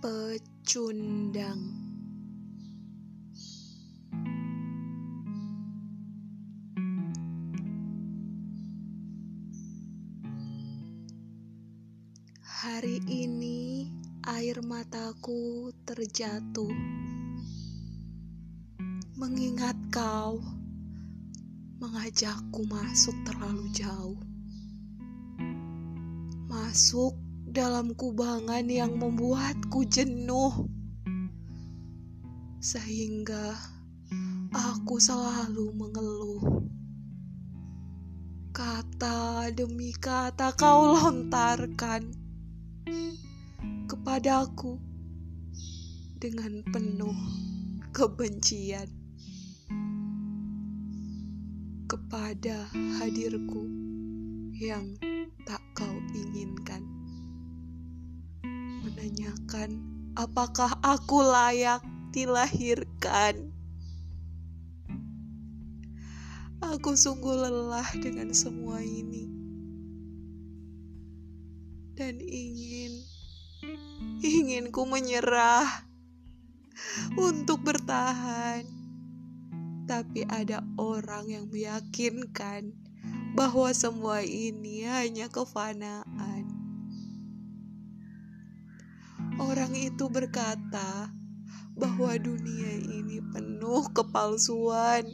Pecundang. 0.00 1.60
Hari 12.40 13.04
ini 13.12 13.92
air 14.24 14.64
mataku 14.64 15.68
terjatuh. 15.84 16.72
Mengingat 19.20 19.76
kau 19.92 20.40
mengajakku 21.76 22.64
masuk 22.64 23.20
terlalu 23.28 23.68
jauh. 23.76 24.16
Masuk 26.48 27.12
dalam 27.50 27.98
kubangan 27.98 28.62
yang 28.70 28.94
membuatku 28.94 29.82
jenuh, 29.90 30.70
sehingga 32.62 33.58
aku 34.54 35.02
selalu 35.02 35.74
mengeluh. 35.74 36.42
Kata 38.54 39.50
demi 39.50 39.90
kata 39.90 40.54
kau 40.54 40.94
lontarkan 40.94 42.14
kepadaku 43.90 44.78
dengan 46.22 46.62
penuh 46.70 47.18
kebencian 47.90 48.86
kepada 51.90 52.70
hadirku 53.02 53.66
yang 54.54 54.94
tak 55.42 55.62
kau 55.74 55.96
inginkan 56.14 56.99
menanyakan 59.00 59.80
apakah 60.12 60.76
aku 60.84 61.24
layak 61.24 61.80
dilahirkan. 62.12 63.48
Aku 66.60 66.92
sungguh 66.92 67.48
lelah 67.48 67.88
dengan 67.96 68.28
semua 68.36 68.84
ini. 68.84 69.24
Dan 71.96 72.20
ingin, 72.20 73.00
ingin 74.20 74.68
ku 74.68 74.84
menyerah 74.84 75.88
untuk 77.16 77.64
bertahan. 77.64 78.68
Tapi 79.88 80.28
ada 80.28 80.60
orang 80.76 81.24
yang 81.32 81.48
meyakinkan 81.48 82.76
bahwa 83.32 83.72
semua 83.72 84.20
ini 84.20 84.84
hanya 84.84 85.32
kefanaan 85.32 86.19
Orang 89.70 89.86
itu 89.86 90.10
berkata 90.10 91.14
bahwa 91.78 92.10
dunia 92.18 92.74
ini 92.90 93.22
penuh 93.30 93.86
kepalsuan. 93.94 95.06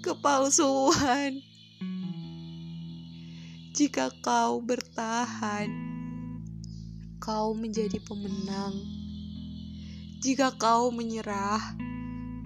Kepalsuan. 0.00 1.44
Jika 3.76 4.16
kau 4.24 4.64
bertahan, 4.64 5.68
kau 7.20 7.52
menjadi 7.52 8.00
pemenang. 8.00 8.80
Jika 10.24 10.56
kau 10.56 10.88
menyerah, 10.88 11.60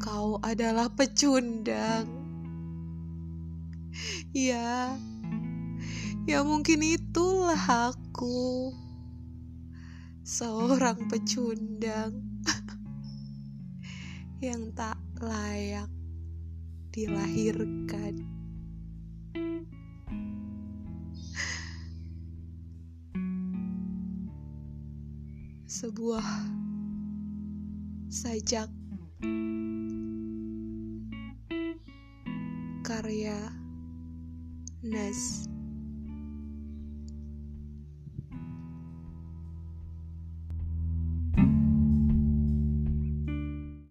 kau 0.00 0.40
adalah 0.40 0.88
pecundang. 0.96 2.08
Ya, 4.32 4.96
ya 6.24 6.40
mungkin 6.40 6.80
itulah 6.80 7.92
aku 7.92 8.72
seorang 10.22 11.10
pecundang 11.10 12.22
yang 14.46 14.70
tak 14.70 14.94
layak 15.18 15.90
dilahirkan. 16.94 18.22
Sebuah 25.66 26.26
sajak 28.06 28.70
karya 32.86 33.40
Nas 34.86 35.50